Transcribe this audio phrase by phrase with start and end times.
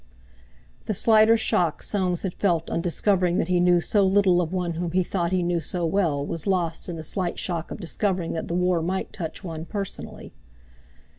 [0.87, 4.73] The slighter shock Soames had felt on discovering that he knew so little of one
[4.73, 8.33] whom he thought he knew so well was lost in the slight shock of discovering
[8.33, 10.33] that the war might touch one personally.